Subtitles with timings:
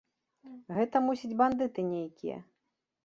[0.77, 2.37] Гэта, мусіць, бандыты нейкія.